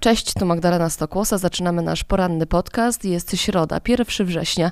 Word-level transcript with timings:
Cześć, 0.00 0.34
tu 0.34 0.46
Magdalena 0.46 0.90
Stokłosa. 0.90 1.38
Zaczynamy 1.38 1.82
nasz 1.82 2.04
poranny 2.04 2.46
podcast. 2.46 3.04
Jest 3.04 3.36
środa, 3.36 3.80
1 3.88 4.26
września. 4.26 4.70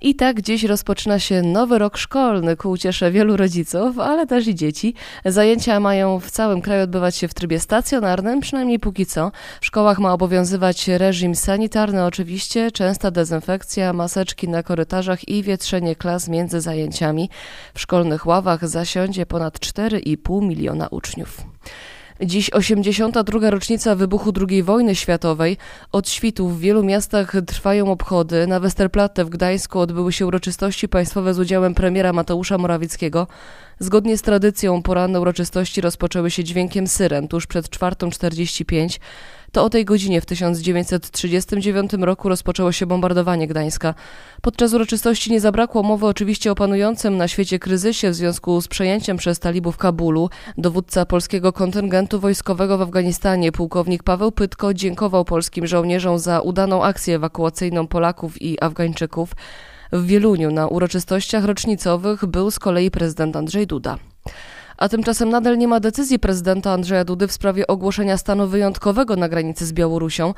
I 0.00 0.14
tak 0.14 0.42
dziś 0.42 0.64
rozpoczyna 0.64 1.18
się 1.18 1.42
nowy 1.42 1.78
rok 1.78 1.96
szkolny 1.96 2.56
ku 2.56 2.70
uciesze 2.70 3.10
wielu 3.10 3.36
rodziców, 3.36 3.98
ale 3.98 4.26
też 4.26 4.46
i 4.46 4.54
dzieci. 4.54 4.94
Zajęcia 5.24 5.80
mają 5.80 6.20
w 6.20 6.30
całym 6.30 6.60
kraju 6.60 6.82
odbywać 6.82 7.16
się 7.16 7.28
w 7.28 7.34
trybie 7.34 7.60
stacjonarnym, 7.60 8.40
przynajmniej 8.40 8.78
póki 8.78 9.06
co. 9.06 9.32
W 9.60 9.66
szkołach 9.66 9.98
ma 9.98 10.12
obowiązywać 10.12 10.88
reżim 10.88 11.34
sanitarny 11.34 12.04
oczywiście, 12.04 12.70
częsta 12.70 13.10
dezynfekcja, 13.10 13.92
maseczki 13.92 14.48
na 14.48 14.62
korytarzach 14.62 15.28
i 15.28 15.42
wietrzenie 15.42 15.96
klas 15.96 16.28
między 16.28 16.60
zajęciami. 16.60 17.30
W 17.74 17.80
szkolnych 17.80 18.26
ławach 18.26 18.68
zasiądzie 18.68 19.26
ponad 19.26 19.58
4,5 19.58 20.42
miliona 20.42 20.88
uczniów. 20.88 21.55
Dziś 22.20 22.50
82. 22.52 23.50
rocznica 23.50 23.94
wybuchu 23.94 24.32
II 24.48 24.62
wojny 24.62 24.94
światowej. 24.94 25.56
Od 25.92 26.08
świtu 26.08 26.48
w 26.48 26.60
wielu 26.60 26.82
miastach 26.82 27.32
trwają 27.46 27.92
obchody. 27.92 28.46
Na 28.46 28.60
Westerplatte 28.60 29.24
w 29.24 29.28
Gdańsku 29.28 29.80
odbyły 29.80 30.12
się 30.12 30.26
uroczystości 30.26 30.88
państwowe 30.88 31.34
z 31.34 31.38
udziałem 31.38 31.74
premiera 31.74 32.12
Mateusza 32.12 32.58
Morawieckiego. 32.58 33.26
Zgodnie 33.78 34.18
z 34.18 34.22
tradycją 34.22 34.82
poranne 34.82 35.20
uroczystości 35.20 35.80
rozpoczęły 35.80 36.30
się 36.30 36.44
dźwiękiem 36.44 36.86
syren 36.86 37.28
tuż 37.28 37.46
przed 37.46 37.68
4.45. 37.68 38.98
To 39.56 39.64
o 39.64 39.70
tej 39.70 39.84
godzinie 39.84 40.20
w 40.20 40.26
1939 40.26 41.92
roku 41.92 42.28
rozpoczęło 42.28 42.72
się 42.72 42.86
bombardowanie 42.86 43.46
Gdańska. 43.46 43.94
Podczas 44.42 44.72
uroczystości 44.72 45.30
nie 45.30 45.40
zabrakło 45.40 45.82
mowy 45.82 46.06
oczywiście 46.06 46.52
o 46.52 46.54
panującym 46.54 47.16
na 47.16 47.28
świecie 47.28 47.58
kryzysie 47.58 48.10
w 48.10 48.14
związku 48.14 48.60
z 48.60 48.68
przejęciem 48.68 49.16
przez 49.16 49.38
talibów 49.38 49.76
Kabulu. 49.76 50.30
Dowódca 50.58 51.06
polskiego 51.06 51.52
kontyngentu 51.52 52.20
wojskowego 52.20 52.78
w 52.78 52.82
Afganistanie, 52.82 53.52
pułkownik 53.52 54.02
Paweł 54.02 54.32
Pytko, 54.32 54.74
dziękował 54.74 55.24
polskim 55.24 55.66
żołnierzom 55.66 56.18
za 56.18 56.40
udaną 56.40 56.84
akcję 56.84 57.14
ewakuacyjną 57.16 57.86
Polaków 57.86 58.42
i 58.42 58.62
Afgańczyków. 58.62 59.32
W 59.92 60.06
Wieluniu 60.06 60.50
na 60.50 60.66
uroczystościach 60.68 61.44
rocznicowych 61.44 62.26
był 62.26 62.50
z 62.50 62.58
kolei 62.58 62.90
prezydent 62.90 63.36
Andrzej 63.36 63.66
Duda. 63.66 63.98
A 64.78 64.88
tymczasem 64.88 65.28
nadal 65.28 65.58
nie 65.58 65.68
ma 65.68 65.80
decyzji 65.80 66.18
prezydenta 66.18 66.72
Andrzeja 66.72 67.04
Dudy 67.04 67.28
w 67.28 67.32
sprawie 67.32 67.66
ogłoszenia 67.66 68.18
stanu 68.18 68.46
wyjątkowego 68.48 69.16
na 69.16 69.28
granicy 69.28 69.66
z 69.66 69.72
Białorusią. 69.72 70.34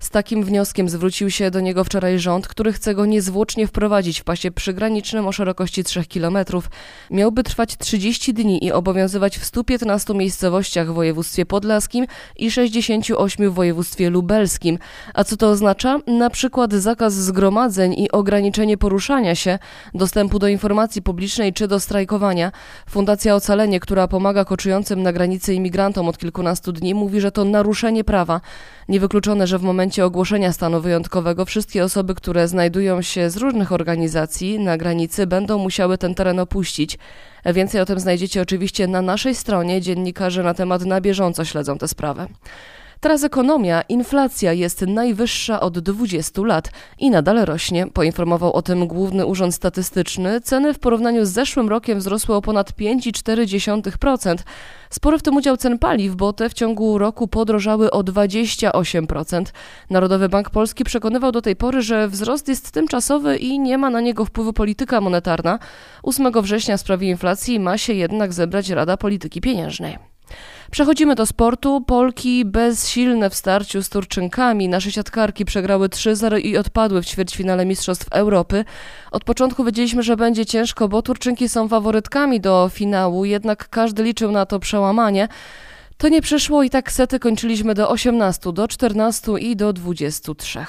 Z 0.00 0.10
takim 0.10 0.44
wnioskiem 0.44 0.88
zwrócił 0.88 1.30
się 1.30 1.50
do 1.50 1.60
niego 1.60 1.84
wczoraj 1.84 2.18
rząd, 2.18 2.48
który 2.48 2.72
chce 2.72 2.94
go 2.94 3.06
niezwłocznie 3.06 3.66
wprowadzić 3.66 4.20
w 4.20 4.24
pasie 4.24 4.50
przygranicznym 4.50 5.26
o 5.26 5.32
szerokości 5.32 5.84
3 5.84 6.04
km. 6.06 6.38
Miałby 7.10 7.42
trwać 7.42 7.76
30 7.76 8.34
dni 8.34 8.64
i 8.64 8.72
obowiązywać 8.72 9.38
w 9.38 9.44
115 9.44 10.14
miejscowościach 10.14 10.90
w 10.90 10.94
województwie 10.94 11.46
podlaskim 11.46 12.06
i 12.36 12.50
68 12.50 13.50
w 13.50 13.54
województwie 13.54 14.10
lubelskim. 14.10 14.78
A 15.14 15.24
co 15.24 15.36
to 15.36 15.50
oznacza? 15.50 15.98
Na 16.06 16.30
przykład 16.30 16.72
zakaz 16.72 17.14
zgromadzeń 17.14 17.94
i 17.94 18.10
ograniczenie 18.10 18.78
poruszania 18.78 19.34
się, 19.34 19.58
dostępu 19.94 20.38
do 20.38 20.48
informacji 20.48 21.02
publicznej 21.02 21.52
czy 21.52 21.68
do 21.68 21.80
strajkowania. 21.80 22.52
Fundacja 22.90 23.34
Ocalenie, 23.34 23.80
która 23.82 24.08
pomaga 24.08 24.44
koczującym 24.44 25.02
na 25.02 25.12
granicy 25.12 25.54
imigrantom 25.54 26.08
od 26.08 26.18
kilkunastu 26.18 26.72
dni, 26.72 26.94
mówi, 26.94 27.20
że 27.20 27.32
to 27.32 27.44
naruszenie 27.44 28.04
prawa. 28.04 28.40
Niewykluczone, 28.88 29.46
że 29.46 29.58
w 29.58 29.62
momencie 29.62 30.04
ogłoszenia 30.04 30.52
stanu 30.52 30.80
wyjątkowego 30.80 31.44
wszystkie 31.44 31.84
osoby, 31.84 32.14
które 32.14 32.48
znajdują 32.48 33.02
się 33.02 33.30
z 33.30 33.36
różnych 33.36 33.72
organizacji 33.72 34.60
na 34.60 34.76
granicy, 34.76 35.26
będą 35.26 35.58
musiały 35.58 35.98
ten 35.98 36.14
teren 36.14 36.38
opuścić. 36.38 36.98
Więcej 37.54 37.80
o 37.80 37.86
tym 37.86 38.00
znajdziecie 38.00 38.42
oczywiście 38.42 38.86
na 38.86 39.02
naszej 39.02 39.34
stronie. 39.34 39.80
Dziennikarze 39.80 40.42
na 40.42 40.54
temat 40.54 40.84
na 40.84 41.00
bieżąco 41.00 41.44
śledzą 41.44 41.78
tę 41.78 41.88
sprawę. 41.88 42.26
Teraz 43.02 43.24
ekonomia, 43.24 43.82
inflacja 43.88 44.52
jest 44.52 44.80
najwyższa 44.86 45.60
od 45.60 45.78
20 45.78 46.42
lat 46.42 46.70
i 46.98 47.10
nadal 47.10 47.44
rośnie. 47.44 47.86
Poinformował 47.86 48.52
o 48.52 48.62
tym 48.62 48.86
Główny 48.86 49.26
Urząd 49.26 49.54
Statystyczny. 49.54 50.40
Ceny 50.40 50.74
w 50.74 50.78
porównaniu 50.78 51.24
z 51.24 51.28
zeszłym 51.28 51.68
rokiem 51.68 51.98
wzrosły 51.98 52.34
o 52.34 52.42
ponad 52.42 52.70
5,4%. 52.70 54.36
Spory 54.90 55.18
w 55.18 55.22
tym 55.22 55.36
udział 55.36 55.56
cen 55.56 55.78
paliw, 55.78 56.14
bo 56.14 56.32
te 56.32 56.48
w 56.48 56.54
ciągu 56.54 56.98
roku 56.98 57.28
podrożały 57.28 57.90
o 57.90 58.02
28%. 58.02 59.44
Narodowy 59.90 60.28
Bank 60.28 60.50
Polski 60.50 60.84
przekonywał 60.84 61.32
do 61.32 61.42
tej 61.42 61.56
pory, 61.56 61.82
że 61.82 62.08
wzrost 62.08 62.48
jest 62.48 62.70
tymczasowy 62.70 63.36
i 63.36 63.58
nie 63.58 63.78
ma 63.78 63.90
na 63.90 64.00
niego 64.00 64.24
wpływu 64.24 64.52
polityka 64.52 65.00
monetarna. 65.00 65.58
8 66.02 66.32
września 66.42 66.76
w 66.76 66.80
sprawie 66.80 67.08
inflacji 67.08 67.60
ma 67.60 67.78
się 67.78 67.92
jednak 67.92 68.32
zebrać 68.32 68.68
Rada 68.68 68.96
Polityki 68.96 69.40
Pieniężnej. 69.40 70.11
Przechodzimy 70.70 71.14
do 71.14 71.26
sportu. 71.26 71.80
Polki 71.80 72.44
bezsilne 72.44 73.30
w 73.30 73.34
starciu 73.34 73.82
z 73.82 73.88
Turczynkami. 73.88 74.68
Nasze 74.68 74.92
siatkarki 74.92 75.44
przegrały 75.44 75.88
3-0 75.88 76.40
i 76.40 76.56
odpadły 76.56 77.02
w 77.02 77.06
ćwierćfinale 77.06 77.66
Mistrzostw 77.66 78.06
Europy. 78.10 78.64
Od 79.10 79.24
początku 79.24 79.64
wiedzieliśmy, 79.64 80.02
że 80.02 80.16
będzie 80.16 80.46
ciężko, 80.46 80.88
bo 80.88 81.02
Turczynki 81.02 81.48
są 81.48 81.68
faworytkami 81.68 82.40
do 82.40 82.70
finału, 82.72 83.24
jednak 83.24 83.68
każdy 83.68 84.02
liczył 84.02 84.30
na 84.30 84.46
to 84.46 84.58
przełamanie. 84.58 85.28
To 85.96 86.08
nie 86.08 86.22
przeszło 86.22 86.62
i 86.62 86.70
tak 86.70 86.92
sety 86.92 87.18
kończyliśmy 87.18 87.74
do 87.74 87.90
18, 87.90 88.52
do 88.52 88.68
14 88.68 89.32
i 89.40 89.56
do 89.56 89.72
23. 89.72 90.66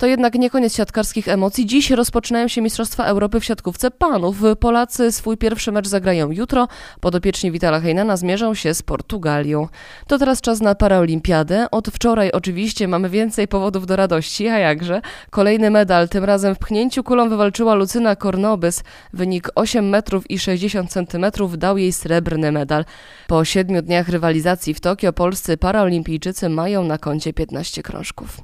To 0.00 0.06
jednak 0.06 0.34
nie 0.34 0.50
koniec 0.50 0.76
siatkarskich 0.76 1.28
emocji. 1.28 1.66
Dziś 1.66 1.90
rozpoczynają 1.90 2.48
się 2.48 2.60
Mistrzostwa 2.62 3.04
Europy 3.04 3.40
w 3.40 3.44
siatkówce 3.44 3.90
panów. 3.90 4.36
Polacy 4.60 5.12
swój 5.12 5.36
pierwszy 5.36 5.72
mecz 5.72 5.88
zagrają 5.88 6.30
jutro. 6.30 6.68
Podopieczni 7.00 7.50
Witala 7.50 7.80
Heinena 7.80 8.16
zmierzą 8.16 8.54
się 8.54 8.74
z 8.74 8.82
Portugalią. 8.82 9.68
To 10.06 10.18
teraz 10.18 10.40
czas 10.40 10.60
na 10.60 10.74
paraolimpiadę. 10.74 11.70
Od 11.70 11.88
wczoraj 11.88 12.32
oczywiście 12.32 12.88
mamy 12.88 13.10
więcej 13.10 13.48
powodów 13.48 13.86
do 13.86 13.96
radości, 13.96 14.48
a 14.48 14.58
jakże. 14.58 15.00
Kolejny 15.30 15.70
medal, 15.70 16.08
tym 16.08 16.24
razem 16.24 16.54
w 16.54 16.58
pchnięciu 16.58 17.04
kulą 17.04 17.28
wywalczyła 17.28 17.74
Lucyna 17.74 18.16
Kornobys. 18.16 18.84
Wynik 19.12 19.48
8 19.54 19.88
metrów 19.88 20.30
i 20.30 20.38
60 20.38 20.90
centymetrów 20.90 21.58
dał 21.58 21.78
jej 21.78 21.92
srebrny 21.92 22.52
medal. 22.52 22.84
Po 23.26 23.44
siedmiu 23.44 23.82
dniach 23.82 24.08
rywalizacji 24.08 24.74
w 24.74 24.80
Tokio 24.80 25.12
polscy 25.12 25.56
paraolimpijczycy 25.56 26.48
mają 26.48 26.84
na 26.84 26.98
koncie 26.98 27.32
15 27.32 27.82
krążków. 27.82 28.40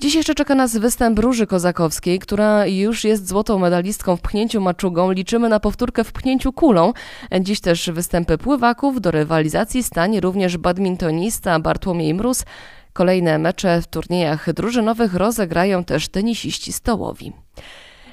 Dziś 0.00 0.14
jeszcze 0.14 0.34
czeka 0.34 0.54
nas 0.54 0.72
występ 0.86 1.18
Róży 1.18 1.46
Kozakowskiej, 1.46 2.18
która 2.18 2.66
już 2.66 3.04
jest 3.04 3.28
złotą 3.28 3.58
medalistką 3.58 4.16
w 4.16 4.20
pchnięciu 4.20 4.60
maczugą. 4.60 5.10
Liczymy 5.10 5.48
na 5.48 5.60
powtórkę 5.60 6.04
w 6.04 6.12
pchnięciu 6.12 6.52
kulą. 6.52 6.92
Dziś 7.40 7.60
też 7.60 7.90
występy 7.90 8.38
pływaków. 8.38 9.00
Do 9.00 9.10
rywalizacji 9.10 9.82
stanie 9.82 10.20
również 10.20 10.56
badmintonista 10.56 11.60
Bartłomiej 11.60 12.14
Mróz. 12.14 12.44
Kolejne 12.92 13.38
mecze 13.38 13.82
w 13.82 13.86
turniejach 13.86 14.52
drużynowych 14.52 15.14
rozegrają 15.14 15.84
też 15.84 16.08
tenisiści 16.08 16.72
stołowi. 16.72 17.32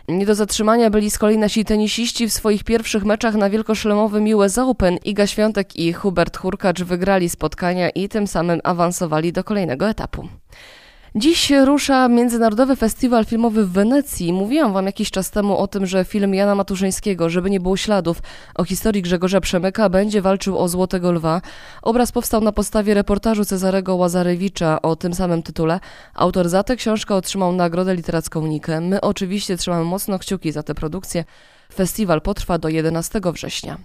Nie 0.07 0.25
do 0.25 0.35
zatrzymania 0.35 0.89
byli 0.89 1.11
z 1.11 1.17
kolei 1.17 1.37
nasi 1.37 1.65
tenisiści 1.65 2.27
w 2.27 2.33
swoich 2.33 2.63
pierwszych 2.63 3.05
meczach 3.05 3.35
na 3.35 3.49
wielkoszlemowym 3.49 4.25
US 4.35 4.57
Open. 4.57 4.97
Iga 5.05 5.27
Świątek 5.27 5.75
i 5.75 5.93
Hubert 5.93 6.37
Hurkacz 6.37 6.83
wygrali 6.83 7.29
spotkania 7.29 7.89
i 7.89 8.09
tym 8.09 8.27
samym 8.27 8.59
awansowali 8.63 9.33
do 9.33 9.43
kolejnego 9.43 9.89
etapu. 9.89 10.27
Dziś 11.15 11.51
rusza 11.65 12.07
Międzynarodowy 12.07 12.75
Festiwal 12.75 13.25
Filmowy 13.25 13.65
w 13.65 13.71
Wenecji. 13.71 14.33
Mówiłam 14.33 14.73
wam 14.73 14.85
jakiś 14.85 15.11
czas 15.11 15.31
temu 15.31 15.57
o 15.57 15.67
tym, 15.67 15.85
że 15.85 16.05
film 16.05 16.33
Jana 16.33 16.55
Matuszyńskiego, 16.55 17.29
żeby 17.29 17.49
nie 17.49 17.59
było 17.59 17.77
śladów, 17.77 18.21
o 18.55 18.63
historii 18.63 19.01
Grzegorza 19.01 19.41
Przemyka 19.41 19.89
będzie 19.89 20.21
walczył 20.21 20.57
o 20.57 20.67
Złotego 20.67 21.11
Lwa. 21.11 21.41
Obraz 21.81 22.11
powstał 22.11 22.41
na 22.41 22.51
podstawie 22.51 22.93
reportażu 22.93 23.45
Cezarego 23.45 23.95
Łazarewicza 23.95 24.81
o 24.81 24.95
tym 24.95 25.13
samym 25.13 25.43
tytule. 25.43 25.79
Autor 26.13 26.49
za 26.49 26.63
tę 26.63 26.75
książkę 26.75 27.15
otrzymał 27.15 27.51
nagrodę 27.51 27.95
literacką 27.95 28.47
Nikę. 28.47 28.81
My 28.81 29.01
oczywiście 29.01 29.57
trzymamy 29.57 29.83
mocno 29.85 30.19
kciuki 30.19 30.51
za 30.51 30.63
tę 30.63 30.75
produkcję. 30.75 31.23
Festiwal 31.73 32.21
potrwa 32.21 32.57
do 32.57 32.69
11 32.69 33.21
września. 33.33 33.77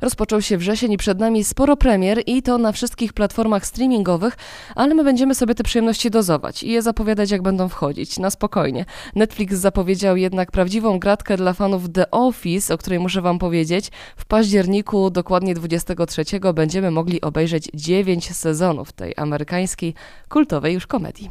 Rozpoczął 0.00 0.42
się 0.42 0.58
wrzesień 0.58 0.92
i 0.92 0.96
przed 0.96 1.18
nami 1.18 1.44
sporo 1.44 1.76
premier 1.76 2.22
i 2.26 2.42
to 2.42 2.58
na 2.58 2.72
wszystkich 2.72 3.12
platformach 3.12 3.66
streamingowych, 3.66 4.36
ale 4.74 4.94
my 4.94 5.04
będziemy 5.04 5.34
sobie 5.34 5.54
te 5.54 5.64
przyjemności 5.64 6.10
dozować 6.10 6.62
i 6.62 6.70
je 6.70 6.82
zapowiadać 6.82 7.30
jak 7.30 7.42
będą 7.42 7.68
wchodzić, 7.68 8.18
na 8.18 8.30
spokojnie. 8.30 8.84
Netflix 9.14 9.54
zapowiedział 9.54 10.16
jednak 10.16 10.50
prawdziwą 10.50 10.98
gratkę 10.98 11.36
dla 11.36 11.52
fanów 11.52 11.92
The 11.92 12.10
Office, 12.10 12.74
o 12.74 12.78
której 12.78 12.98
muszę 12.98 13.22
wam 13.22 13.38
powiedzieć. 13.38 13.90
W 14.16 14.24
październiku, 14.24 15.10
dokładnie 15.10 15.54
23, 15.54 16.24
będziemy 16.54 16.90
mogli 16.90 17.20
obejrzeć 17.20 17.68
9 17.74 18.36
sezonów 18.36 18.92
tej 18.92 19.14
amerykańskiej, 19.16 19.94
kultowej 20.28 20.74
już 20.74 20.86
komedii. 20.86 21.30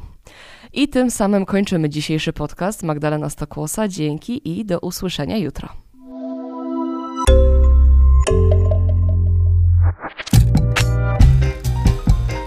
I 0.74 0.88
tym 0.88 1.12
samym 1.12 1.46
kończymy 1.46 1.90
dzisiejszy 1.90 2.34
podcast. 2.34 2.84
Magdalena 2.84 3.30
Stokłosa, 3.30 3.88
dzięki 3.88 4.60
i 4.60 4.66
do 4.66 4.80
usłyszenia 4.80 5.38
jutro. 5.38 5.85